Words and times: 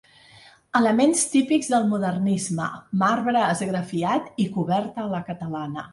Elements 0.79 1.25
típics 1.33 1.69
del 1.75 1.85
modernisme, 1.91 2.71
marbre 3.03 3.45
esgrafiat 3.51 4.33
i 4.45 4.49
coberta 4.57 5.05
a 5.05 5.09
la 5.17 5.25
catalana. 5.33 5.87